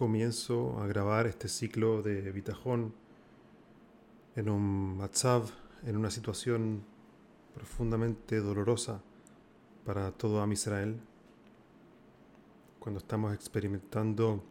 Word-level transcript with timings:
comienzo 0.00 0.80
a 0.80 0.86
grabar 0.86 1.26
este 1.26 1.46
ciclo 1.46 2.00
de 2.00 2.32
Bitajón 2.32 2.94
en 4.34 4.48
un 4.48 4.96
matzav, 4.96 5.50
en 5.84 5.94
una 5.94 6.10
situación 6.10 6.82
profundamente 7.54 8.40
dolorosa 8.40 9.02
para 9.84 10.10
todo 10.12 10.40
Am 10.40 10.52
Israel, 10.52 10.98
cuando 12.78 13.00
estamos 13.00 13.34
experimentando 13.34 14.42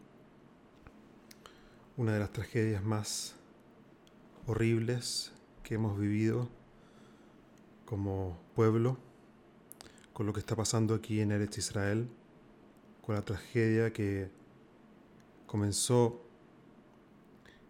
una 1.98 2.14
de 2.14 2.20
las 2.20 2.32
tragedias 2.32 2.84
más 2.84 3.34
horribles 4.46 5.32
que 5.64 5.74
hemos 5.74 5.98
vivido 5.98 6.48
como 7.86 8.38
pueblo, 8.54 9.00
con 10.14 10.28
lo 10.28 10.34
que 10.34 10.42
está 10.42 10.56
pasando 10.56 10.94
aquí 10.94 11.22
en 11.22 11.32
Eretz 11.32 11.58
Israel, 11.58 12.08
con 13.02 13.16
la 13.16 13.24
tragedia 13.24 13.92
que 13.92 14.38
comenzó 15.50 16.22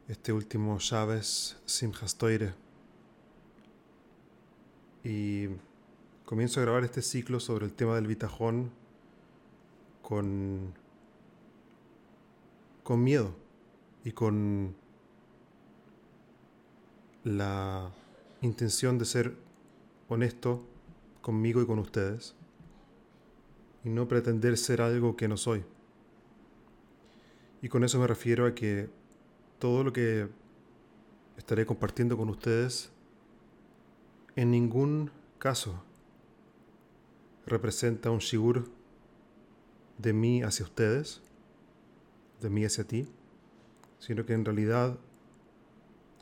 este 0.09 0.33
último 0.33 0.77
Chávez 0.79 1.55
Simchas 1.65 2.17
Toire. 2.17 2.53
Y 5.01 5.47
comienzo 6.25 6.59
a 6.59 6.63
grabar 6.63 6.83
este 6.83 7.01
ciclo 7.01 7.39
sobre 7.39 7.65
el 7.65 7.71
tema 7.71 7.95
del 7.95 8.05
bitajón 8.05 8.69
con, 10.01 10.73
con 12.83 13.01
miedo 13.01 13.33
y 14.03 14.11
con 14.11 14.75
la 17.23 17.93
intención 18.41 18.97
de 18.97 19.05
ser 19.05 19.37
honesto 20.09 20.65
conmigo 21.21 21.61
y 21.61 21.65
con 21.65 21.79
ustedes 21.79 22.35
y 23.85 23.89
no 23.89 24.09
pretender 24.09 24.57
ser 24.57 24.81
algo 24.81 25.15
que 25.15 25.29
no 25.29 25.37
soy. 25.37 25.63
Y 27.61 27.69
con 27.69 27.83
eso 27.83 27.99
me 27.99 28.07
refiero 28.07 28.45
a 28.45 28.55
que 28.55 28.89
todo 29.59 29.83
lo 29.83 29.91
que 29.91 30.27
estaré 31.37 31.65
compartiendo 31.65 32.17
con 32.17 32.29
ustedes 32.29 32.91
en 34.35 34.51
ningún 34.51 35.11
caso 35.37 35.83
representa 37.45 38.11
un 38.11 38.19
shigur 38.19 38.69
de 39.97 40.13
mí 40.13 40.43
hacia 40.43 40.65
ustedes, 40.65 41.21
de 42.39 42.49
mí 42.49 42.63
hacia 42.63 42.85
ti, 42.85 43.07
sino 43.97 44.25
que 44.25 44.33
en 44.33 44.45
realidad 44.45 44.97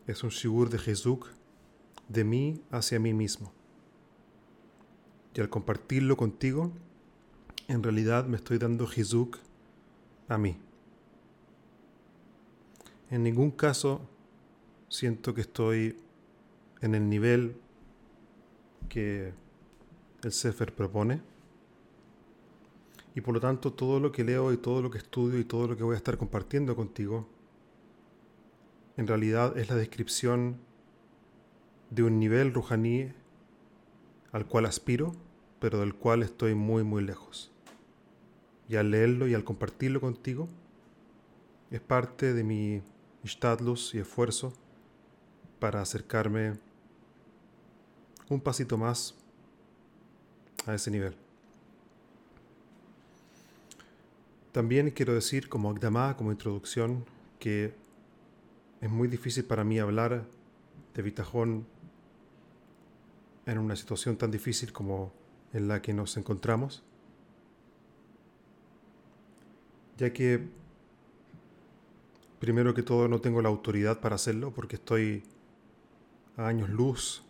es 0.08 0.24
un 0.24 0.30
shigur 0.30 0.70
de 0.70 0.80
Jesús 0.80 1.20
de 2.08 2.24
mí 2.24 2.64
hacia 2.72 3.00
mí 3.00 3.14
mismo. 3.14 3.52
Y 5.36 5.42
al 5.42 5.50
compartirlo 5.50 6.18
contigo, 6.18 6.72
en 7.68 7.84
realidad 7.84 8.26
me 8.26 8.38
estoy 8.38 8.58
dando 8.58 8.88
Jesús 8.88 9.30
a 10.28 10.38
mí. 10.38 10.58
En 13.10 13.24
ningún 13.24 13.52
caso 13.52 14.02
siento 14.90 15.34
que 15.34 15.42
estoy 15.42 15.98
en 16.82 16.94
el 16.94 17.10
nivel 17.10 17.56
que 18.90 19.34
el 20.24 20.32
Sefer 20.32 20.74
propone. 20.74 21.22
Y 23.16 23.22
por 23.22 23.34
lo 23.34 23.40
tanto 23.40 23.74
todo 23.74 24.00
lo 24.00 24.12
que 24.12 24.24
leo 24.24 24.52
y 24.52 24.58
todo 24.58 24.82
lo 24.82 24.92
que 24.92 24.98
estudio 24.98 25.40
y 25.40 25.46
todo 25.46 25.68
lo 25.68 25.78
que 25.78 25.84
voy 25.84 25.96
a 25.96 25.98
estar 25.98 26.18
compartiendo 26.18 26.76
contigo, 26.76 27.28
en 28.96 29.08
realidad 29.08 29.58
es 29.58 29.70
la 29.70 29.76
descripción 29.76 30.58
de 31.90 32.04
un 32.04 32.20
nivel 32.20 32.54
rujaní 32.54 33.12
al 34.32 34.46
cual 34.46 34.66
aspiro, 34.66 35.14
pero 35.60 35.80
del 35.80 35.96
cual 35.96 36.22
estoy 36.22 36.54
muy 36.54 36.84
muy 36.84 37.04
lejos. 37.04 37.52
Y 38.70 38.76
al 38.76 38.92
leerlo 38.92 39.28
y 39.28 39.34
al 39.34 39.46
compartirlo 39.46 40.02
contigo, 40.02 40.48
es 41.72 41.80
parte 41.80 42.34
de 42.34 42.44
mi 42.44 42.82
Ishtadlus 43.28 43.94
y 43.94 44.00
esfuerzo 44.00 44.54
para 45.60 45.82
acercarme 45.82 46.58
un 48.30 48.40
pasito 48.40 48.78
más 48.78 49.16
a 50.66 50.74
ese 50.74 50.90
nivel. 50.92 51.14
También 54.54 54.92
quiero 54.92 55.14
decir 55.14 55.50
como 55.50 55.70
Agdamá, 55.70 56.16
como 56.16 56.32
introducción, 56.32 57.06
que 57.38 57.76
es 58.80 58.90
muy 58.90 59.10
difícil 59.10 59.44
para 59.44 59.66
mí 59.66 59.78
hablar 59.78 60.26
de 60.94 61.02
Bitajón 61.02 61.68
en 63.46 63.58
una 63.58 63.76
situación 63.76 64.16
tan 64.18 64.32
difícil 64.32 64.72
como 64.72 65.12
en 65.52 65.68
la 65.68 65.82
que 65.82 65.94
nos 65.94 66.16
encontramos, 66.16 66.82
ya 69.98 70.14
que 70.14 70.48
Primero 72.40 72.74
que 72.74 72.84
todo 72.84 73.08
no 73.08 73.20
tengo 73.20 73.42
la 73.42 73.50
autoridad 73.50 74.00
para 74.00 74.16
hacerlo 74.16 74.52
porque 74.54 74.76
estoy 74.76 75.24
a 76.36 76.48
años 76.48 76.70
luz 76.70 77.24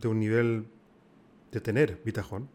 de 0.00 0.08
un 0.08 0.20
nivel 0.20 0.66
de 1.52 1.60
tener 1.60 2.00
bitajón. 2.04 2.48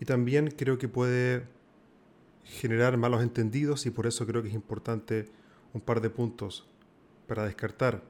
Y 0.00 0.04
también 0.04 0.50
creo 0.50 0.78
que 0.78 0.88
puede 0.88 1.46
generar 2.44 2.96
malos 2.96 3.22
entendidos 3.22 3.86
y 3.86 3.90
por 3.90 4.06
eso 4.06 4.26
creo 4.26 4.42
que 4.42 4.48
es 4.48 4.54
importante 4.54 5.28
un 5.72 5.80
par 5.80 6.00
de 6.00 6.10
puntos 6.10 6.66
para 7.26 7.44
descartar. 7.44 8.02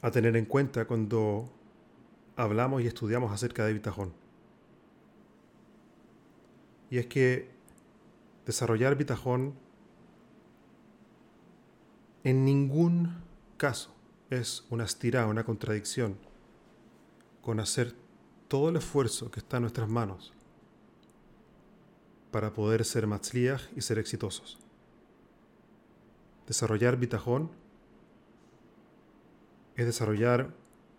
A 0.00 0.10
tener 0.10 0.36
en 0.36 0.44
cuenta 0.44 0.86
cuando 0.86 1.52
hablamos 2.36 2.82
y 2.82 2.86
estudiamos 2.86 3.32
acerca 3.32 3.64
de 3.64 3.74
bitajón. 3.74 4.27
Y 6.90 6.98
es 6.98 7.06
que 7.06 7.50
desarrollar 8.46 8.96
bitajón 8.96 9.54
en 12.24 12.44
ningún 12.44 13.22
caso 13.56 13.94
es 14.30 14.66
una 14.70 14.84
estirada, 14.84 15.26
una 15.26 15.44
contradicción 15.44 16.16
con 17.42 17.60
hacer 17.60 17.94
todo 18.48 18.70
el 18.70 18.76
esfuerzo 18.76 19.30
que 19.30 19.40
está 19.40 19.58
en 19.58 19.62
nuestras 19.62 19.88
manos 19.88 20.32
para 22.30 22.52
poder 22.52 22.84
ser 22.84 23.06
matzliach 23.06 23.62
y 23.76 23.80
ser 23.80 23.98
exitosos. 23.98 24.58
Desarrollar 26.46 26.96
bitajón 26.96 27.50
es 29.76 29.86
desarrollar 29.86 30.54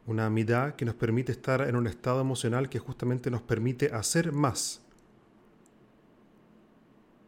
una 0.06 0.26
amidad 0.26 0.76
que 0.76 0.86
nos 0.86 0.96
permite 0.96 1.32
estar 1.32 1.62
en 1.62 1.76
un 1.76 1.86
estado 1.86 2.22
emocional 2.22 2.70
que 2.70 2.80
justamente 2.80 3.30
nos 3.30 3.42
permite 3.42 3.94
hacer 3.94 4.32
más 4.32 4.82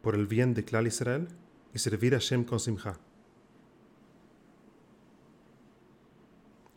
por 0.02 0.14
el 0.14 0.26
bien 0.26 0.54
de 0.54 0.64
Klal 0.64 0.86
Israel 0.86 1.28
y 1.72 1.78
servir 1.78 2.14
a 2.14 2.18
Shem 2.18 2.44
con 2.44 2.60
Simha. 2.60 2.98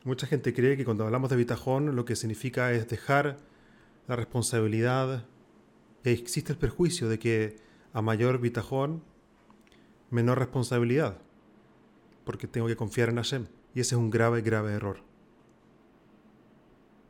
Mucha 0.04 0.28
gente 0.28 0.54
cree 0.54 0.78
que 0.78 0.86
cuando 0.86 1.04
hablamos 1.04 1.32
de 1.32 1.36
bitajón 1.36 1.96
lo 1.96 2.06
que 2.06 2.16
significa 2.16 2.72
es 2.72 2.88
dejar 2.88 3.38
la 4.08 4.16
responsabilidad 4.16 5.26
e 6.04 6.12
existe 6.12 6.52
el 6.54 6.60
perjuicio 6.60 7.10
de 7.10 7.18
que 7.18 7.58
a 7.92 8.04
mayor 8.04 8.40
bitajón, 8.40 9.02
menor 10.12 10.38
responsabilidad, 10.38 11.18
porque 12.24 12.48
tengo 12.48 12.68
que 12.68 12.76
confiar 12.76 13.10
en 13.10 13.16
Hashem. 13.16 13.48
Y 13.74 13.80
ese 13.80 13.96
es 13.96 14.00
un 14.00 14.12
grave, 14.12 14.42
grave 14.42 14.74
error. 14.74 15.00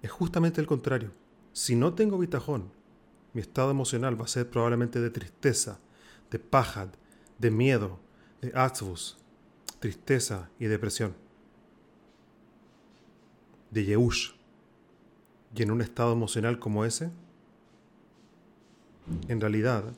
Es 0.02 0.12
justamente 0.12 0.62
el 0.62 0.68
contrario. 0.68 1.12
Si 1.52 1.76
no 1.76 1.94
tengo 1.94 2.18
bitajón, 2.18 2.72
mi 3.34 3.42
estado 3.42 3.72
emocional 3.72 4.20
va 4.20 4.26
a 4.26 4.30
ser 4.30 4.50
probablemente 4.50 5.02
de 5.02 5.10
tristeza, 5.10 5.80
de 6.36 6.40
pajad, 6.40 6.90
de 7.40 7.50
miedo, 7.50 7.98
de 8.42 8.52
atzvus, 8.54 9.18
tristeza 9.80 10.50
y 10.60 10.66
depresión, 10.66 11.16
de 13.72 13.86
yeush. 13.86 14.32
Y 15.56 15.64
en 15.64 15.72
un 15.72 15.80
estado 15.80 16.12
emocional 16.12 16.60
como 16.60 16.84
ese, 16.84 17.10
en 19.30 19.40
realidad 19.40 19.94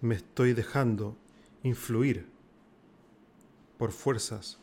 me 0.00 0.16
estoy 0.16 0.54
dejando 0.54 1.16
influir 1.62 2.26
por 3.78 3.92
fuerzas 3.92 4.58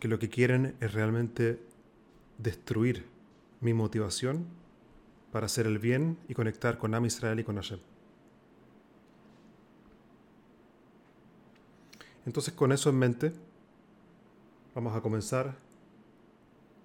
que 0.00 0.08
lo 0.08 0.18
que 0.18 0.30
quieren 0.30 0.76
es 0.80 0.94
realmente 0.94 1.60
destruir 2.38 3.04
mi 3.60 3.74
motivación 3.74 4.46
para 5.30 5.44
hacer 5.44 5.66
el 5.66 5.78
bien 5.78 6.16
y 6.26 6.32
conectar 6.32 6.78
con 6.78 6.94
Am 6.94 7.04
Israel 7.04 7.38
y 7.38 7.44
con 7.44 7.56
Hashem. 7.56 7.80
Entonces 12.26 12.54
con 12.54 12.72
eso 12.72 12.90
en 12.90 12.96
mente, 12.96 13.32
vamos 14.74 14.96
a 14.96 15.00
comenzar 15.00 15.56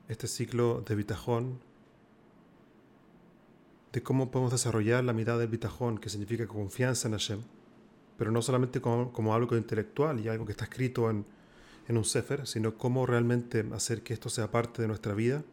este 0.07 0.27
ciclo 0.27 0.83
de 0.88 0.95
bitajón, 0.95 1.59
de 3.94 4.03
cómo 4.03 4.30
podemos 4.31 4.51
desarrollar 4.51 5.03
la 5.03 5.13
mitad 5.13 5.39
del 5.39 5.47
bitajón, 5.47 5.97
que 5.97 6.09
significa 6.09 6.47
confianza 6.47 7.07
en 7.07 7.13
Hashem, 7.13 7.41
pero 8.18 8.31
no 8.31 8.41
solamente 8.41 8.81
como, 8.81 9.33
algo 9.33 9.56
intelectual 9.56 10.19
y 10.19 10.27
algo 10.27 10.45
que 10.45 10.51
está 10.51 10.65
escrito 10.65 11.09
en, 11.09 11.25
en 11.88 11.97
un 11.97 12.06
sefer, 12.06 12.45
sino 12.45 12.77
cómo 12.77 13.06
realmente 13.06 13.65
hacer 13.74 14.03
que 14.03 14.13
esto 14.13 14.30
sea 14.30 14.51
parte 14.51 14.81
de 14.81 14.88
nuestra 14.88 15.13
vida. 15.13 15.44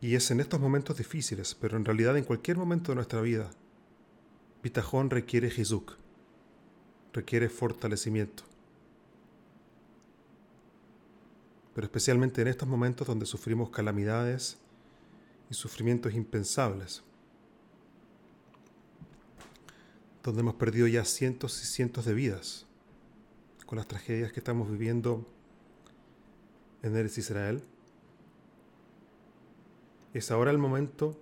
Y 0.00 0.14
es 0.14 0.30
en 0.30 0.40
estos 0.40 0.60
momentos 0.60 0.96
difíciles, 0.98 1.54
pero 1.54 1.76
en 1.76 1.84
realidad 1.84 2.16
en 2.16 2.24
cualquier 2.24 2.56
momento 2.56 2.92
de 2.92 2.96
nuestra 2.96 3.20
vida, 3.20 3.50
Pitajón 4.62 5.10
requiere 5.10 5.48
Hizuk, 5.48 5.96
requiere 7.14 7.48
fortalecimiento. 7.48 8.42
Pero 11.74 11.86
especialmente 11.86 12.42
en 12.42 12.48
estos 12.48 12.68
momentos 12.68 13.06
donde 13.06 13.24
sufrimos 13.24 13.70
calamidades 13.70 14.58
y 15.50 15.54
sufrimientos 15.54 16.14
impensables, 16.14 17.02
donde 20.22 20.40
hemos 20.40 20.54
perdido 20.54 20.86
ya 20.86 21.04
cientos 21.04 21.62
y 21.62 21.66
cientos 21.66 22.04
de 22.04 22.14
vidas 22.14 22.66
con 23.66 23.76
las 23.76 23.88
tragedias 23.88 24.32
que 24.32 24.40
estamos 24.40 24.70
viviendo 24.70 25.26
en 26.82 26.96
Eres 26.96 27.18
Israel. 27.18 27.62
Es 30.12 30.30
ahora 30.30 30.50
el 30.50 30.58
momento 30.58 31.18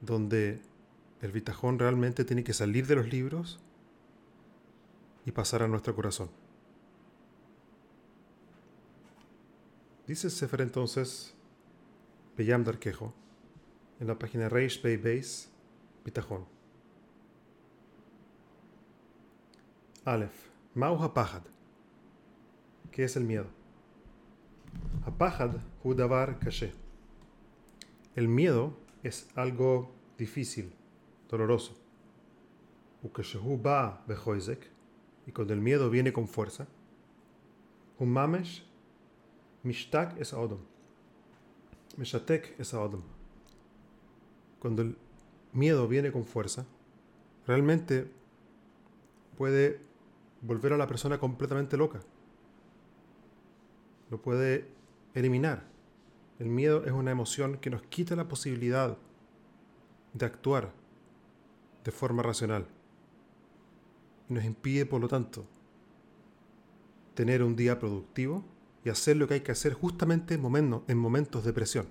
donde 0.00 0.60
el 1.20 1.32
bitajón 1.32 1.78
realmente 1.78 2.24
tiene 2.24 2.44
que 2.44 2.54
salir 2.54 2.86
de 2.86 2.96
los 2.96 3.08
libros 3.08 3.60
y 5.30 5.32
pasar 5.32 5.62
a 5.62 5.68
nuestro 5.68 5.94
corazón. 5.94 6.28
Dice 10.08 10.28
Sefer 10.28 10.60
entonces, 10.60 11.32
Beyam 12.36 12.64
Darkejo, 12.64 13.14
en 14.00 14.08
la 14.08 14.18
página 14.18 14.48
Reish 14.48 14.82
Bey 14.82 14.96
Beis, 14.96 15.48
Bitajón. 16.04 16.46
Aleph, 20.04 20.48
Mau 20.74 21.00
HaPahad. 21.00 21.42
¿Qué 22.90 23.04
es 23.04 23.14
el 23.14 23.22
miedo? 23.22 23.46
HaPahad 25.06 25.58
Hudavar 25.84 26.40
Kashe. 26.40 26.72
El 28.16 28.26
miedo 28.26 28.76
es 29.04 29.28
algo 29.36 29.94
difícil, 30.18 30.74
doloroso. 31.28 31.78
Ukeshehu 33.04 33.62
ba 33.62 34.02
behoizek. 34.08 34.79
Y 35.26 35.32
cuando 35.32 35.52
el 35.52 35.60
miedo 35.60 35.90
viene 35.90 36.12
con 36.12 36.26
fuerza. 36.26 36.66
Humamesh 37.98 38.64
mishtak 39.62 40.18
es 40.18 40.32
odom. 40.32 40.60
Meshatek 41.96 42.58
es 42.58 42.72
odom. 42.74 43.02
Cuando 44.58 44.82
el 44.82 44.96
miedo 45.52 45.86
viene 45.88 46.12
con 46.12 46.24
fuerza, 46.24 46.66
realmente 47.46 48.10
puede 49.36 49.80
volver 50.42 50.72
a 50.72 50.76
la 50.76 50.86
persona 50.86 51.18
completamente 51.18 51.76
loca. 51.76 52.00
Lo 54.10 54.20
puede 54.20 54.68
eliminar. 55.14 55.64
El 56.38 56.48
miedo 56.48 56.84
es 56.84 56.92
una 56.92 57.10
emoción 57.10 57.58
que 57.58 57.70
nos 57.70 57.82
quita 57.82 58.16
la 58.16 58.28
posibilidad 58.28 58.96
de 60.14 60.26
actuar 60.26 60.72
de 61.84 61.90
forma 61.90 62.22
racional. 62.22 62.66
Nos 64.30 64.44
impide, 64.44 64.86
por 64.86 65.00
lo 65.00 65.08
tanto, 65.08 65.44
tener 67.14 67.42
un 67.42 67.56
día 67.56 67.80
productivo 67.80 68.44
y 68.84 68.88
hacer 68.88 69.16
lo 69.16 69.26
que 69.26 69.34
hay 69.34 69.40
que 69.40 69.52
hacer 69.52 69.74
justamente 69.74 70.34
en 70.34 70.40
momentos, 70.40 70.82
en 70.86 70.96
momentos 70.96 71.44
de 71.44 71.52
presión, 71.52 71.86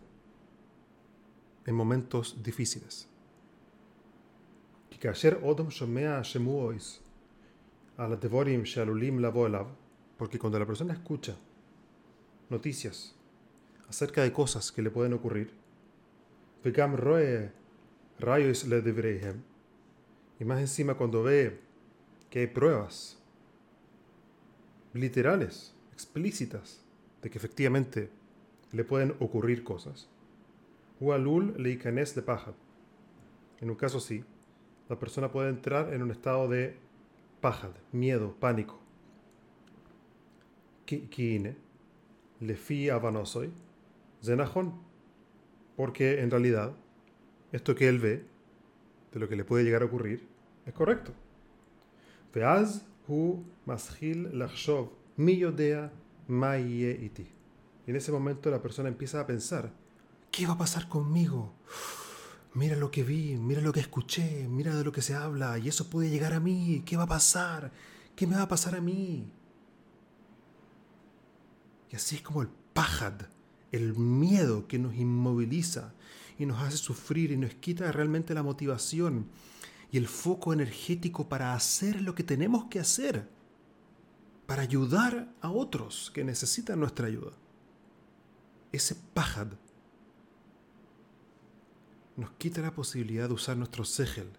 en 1.65 1.75
momentos 1.75 2.41
difíciles. 2.41 3.09
Porque 10.17 10.39
cuando 10.39 10.59
la 10.59 10.65
persona 10.65 10.93
escucha 10.93 11.35
noticias 12.49 13.15
acerca 13.89 14.23
de 14.23 14.31
cosas 14.31 14.71
que 14.71 14.81
le 14.81 14.91
pueden 14.91 15.11
ocurrir, 15.11 15.51
y 20.39 20.45
más 20.45 20.59
encima 20.59 20.95
cuando 20.95 21.23
ve 21.23 21.68
que 22.29 22.39
hay 22.39 22.47
pruebas 22.47 23.21
literales, 24.93 25.75
explícitas, 25.93 26.83
de 27.21 27.29
que 27.29 27.37
efectivamente 27.37 28.09
le 28.71 28.83
pueden 28.83 29.15
ocurrir 29.19 29.63
cosas, 29.63 30.09
Hualul 30.99 31.55
leikanes 31.57 32.13
de 32.13 32.21
paja. 32.21 32.53
En 33.61 33.69
un 33.69 33.75
caso 33.75 33.99
así, 33.99 34.23
la 34.89 34.99
persona 34.99 35.31
puede 35.31 35.49
entrar 35.49 35.93
en 35.93 36.01
un 36.01 36.11
estado 36.11 36.47
de 36.47 36.75
pajad, 37.39 37.71
miedo, 37.91 38.35
pánico. 38.39 38.79
Kiine, 40.85 41.55
le 42.39 42.55
fi 42.55 42.89
avanosoy, 42.89 43.51
zenajón, 44.21 44.73
porque 45.77 46.21
en 46.21 46.31
realidad 46.31 46.73
esto 47.51 47.75
que 47.75 47.87
él 47.87 47.99
ve, 47.99 48.25
de 49.13 49.19
lo 49.19 49.29
que 49.29 49.35
le 49.35 49.45
puede 49.45 49.63
llegar 49.63 49.83
a 49.83 49.85
ocurrir, 49.85 50.27
es 50.65 50.73
correcto. 50.73 51.13
Veaz 52.33 52.81
hu 53.07 53.43
maschil 53.65 54.29
lachshov 54.37 54.89
mi 55.17 55.37
yodea 55.37 55.91
iti. 56.29 57.27
Y 57.85 57.89
en 57.89 57.95
ese 57.95 58.11
momento 58.11 58.51
la 58.51 58.61
persona 58.61 58.87
empieza 58.89 59.19
a 59.19 59.27
pensar, 59.27 59.71
¿qué 60.31 60.45
va 60.45 60.53
a 60.53 60.57
pasar 60.57 60.87
conmigo? 60.87 61.53
Mira 62.53 62.75
lo 62.75 62.91
que 62.91 63.03
vi, 63.03 63.35
mira 63.35 63.61
lo 63.61 63.73
que 63.73 63.79
escuché, 63.79 64.47
mira 64.47 64.75
de 64.75 64.83
lo 64.83 64.91
que 64.91 65.01
se 65.01 65.15
habla, 65.15 65.57
y 65.57 65.67
eso 65.67 65.89
puede 65.89 66.09
llegar 66.09 66.33
a 66.33 66.39
mí, 66.39 66.83
¿qué 66.85 66.97
va 66.97 67.03
a 67.03 67.07
pasar? 67.07 67.71
¿Qué 68.15 68.27
me 68.27 68.35
va 68.35 68.43
a 68.43 68.47
pasar 68.47 68.75
a 68.75 68.81
mí? 68.81 69.31
Y 71.91 71.95
así 71.95 72.17
es 72.17 72.21
como 72.21 72.41
el 72.41 72.49
pajad, 72.73 73.13
el 73.71 73.95
miedo 73.95 74.67
que 74.67 74.79
nos 74.79 74.95
inmoviliza 74.95 75.93
y 76.37 76.45
nos 76.45 76.61
hace 76.61 76.77
sufrir 76.77 77.31
y 77.31 77.37
nos 77.37 77.53
quita 77.55 77.91
realmente 77.91 78.33
la 78.33 78.43
motivación 78.43 79.27
y 79.91 79.97
el 79.97 80.07
foco 80.07 80.53
energético 80.53 81.27
para 81.27 81.53
hacer 81.53 82.01
lo 82.01 82.13
que 82.15 82.23
tenemos 82.23 82.65
que 82.65 82.79
hacer, 82.79 83.27
para 84.45 84.61
ayudar 84.61 85.31
a 85.41 85.51
otros 85.51 86.11
que 86.13 86.23
necesitan 86.23 86.79
nuestra 86.79 87.07
ayuda. 87.07 87.33
Ese 88.71 88.95
pajad 89.13 89.47
nos 92.15 92.31
quita 92.31 92.61
la 92.61 92.73
posibilidad 92.73 93.27
de 93.27 93.33
usar 93.33 93.57
nuestro 93.57 93.85
segel 93.85 94.29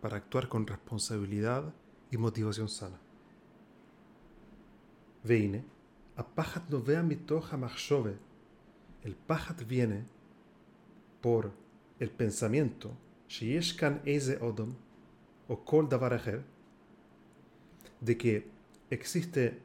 para 0.00 0.18
actuar 0.18 0.48
con 0.48 0.66
responsabilidad 0.66 1.74
y 2.10 2.16
motivación 2.16 2.68
sana. 2.68 3.00
Veine, 5.24 5.64
a 6.16 6.26
pajat 6.26 6.68
no 6.70 6.80
vea 6.82 7.02
mi 7.02 7.16
toja 7.16 7.58
El 9.02 9.16
pajat 9.16 9.66
viene 9.66 10.06
por 11.20 11.52
el 11.98 12.10
pensamiento, 12.10 12.96
de 18.00 18.16
que 18.16 18.48
existe 18.90 19.62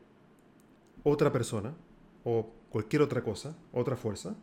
otra 1.03 1.31
persona 1.31 1.75
o 2.23 2.51
cualquier 2.69 3.01
otra 3.01 3.23
cosa, 3.23 3.57
otra 3.71 3.95
fuerza, 3.95 4.35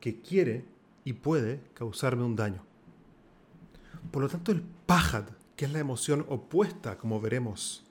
que 0.00 0.20
quiere 0.20 0.64
y 1.04 1.14
puede 1.14 1.60
causarme 1.74 2.24
un 2.24 2.36
daño. 2.36 2.64
Por 4.10 4.22
lo 4.22 4.28
tanto, 4.28 4.52
el 4.52 4.62
pajad, 4.86 5.24
que 5.56 5.64
es 5.64 5.72
la 5.72 5.80
emoción 5.80 6.24
opuesta, 6.28 6.98
como 6.98 7.20
veremos, 7.20 7.84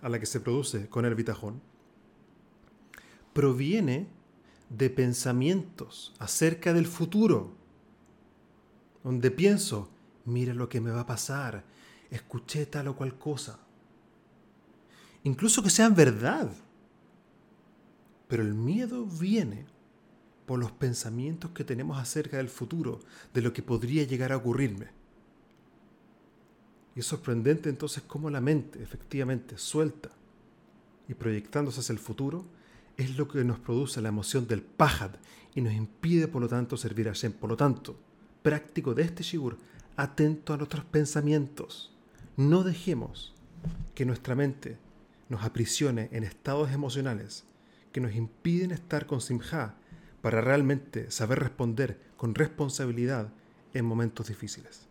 a 0.00 0.08
la 0.08 0.18
que 0.18 0.26
se 0.26 0.40
produce 0.40 0.88
con 0.88 1.04
el 1.04 1.14
bitajón, 1.14 1.60
proviene 3.32 4.08
de 4.76 4.90
pensamientos 4.90 6.14
acerca 6.18 6.72
del 6.72 6.86
futuro, 6.86 7.52
donde 9.04 9.30
pienso, 9.30 9.90
mira 10.24 10.54
lo 10.54 10.68
que 10.68 10.80
me 10.80 10.90
va 10.90 11.00
a 11.00 11.06
pasar, 11.06 11.64
escuché 12.10 12.66
tal 12.66 12.88
o 12.88 12.96
cual 12.96 13.18
cosa. 13.18 13.58
Incluso 15.24 15.62
que 15.62 15.70
sean 15.70 15.94
verdad. 15.94 16.50
Pero 18.28 18.42
el 18.42 18.54
miedo 18.54 19.04
viene 19.04 19.66
por 20.46 20.58
los 20.58 20.72
pensamientos 20.72 21.50
que 21.50 21.64
tenemos 21.64 21.98
acerca 21.98 22.38
del 22.38 22.48
futuro, 22.48 23.00
de 23.34 23.42
lo 23.42 23.52
que 23.52 23.62
podría 23.62 24.04
llegar 24.04 24.32
a 24.32 24.38
ocurrirme. 24.38 24.88
Y 26.94 27.00
es 27.00 27.06
sorprendente 27.06 27.68
entonces 27.68 28.02
cómo 28.06 28.30
la 28.30 28.40
mente, 28.40 28.82
efectivamente, 28.82 29.58
suelta 29.58 30.10
y 31.08 31.14
proyectándose 31.14 31.80
hacia 31.80 31.92
el 31.92 31.98
futuro, 31.98 32.44
es 32.96 33.16
lo 33.16 33.28
que 33.28 33.44
nos 33.44 33.58
produce 33.58 34.00
la 34.00 34.08
emoción 34.08 34.46
del 34.46 34.62
pajad 34.62 35.12
y 35.54 35.60
nos 35.60 35.72
impide, 35.72 36.28
por 36.28 36.42
lo 36.42 36.48
tanto, 36.48 36.76
servir 36.76 37.08
a 37.08 37.12
Shem. 37.12 37.32
Por 37.32 37.50
lo 37.50 37.56
tanto, 37.56 37.98
práctico 38.42 38.94
de 38.94 39.02
este 39.02 39.22
shigur, 39.22 39.58
atento 39.96 40.54
a 40.54 40.56
nuestros 40.56 40.84
pensamientos. 40.84 41.94
No 42.36 42.64
dejemos 42.64 43.34
que 43.94 44.06
nuestra 44.06 44.34
mente 44.34 44.78
nos 45.28 45.44
aprisione 45.44 46.08
en 46.12 46.24
estados 46.24 46.70
emocionales 46.72 47.44
que 47.92 48.00
nos 48.00 48.14
impiden 48.14 48.70
estar 48.70 49.06
con 49.06 49.20
Simha 49.20 49.76
para 50.22 50.40
realmente 50.40 51.10
saber 51.10 51.40
responder 51.40 52.00
con 52.16 52.34
responsabilidad 52.34 53.32
en 53.74 53.84
momentos 53.84 54.28
difíciles. 54.28 54.88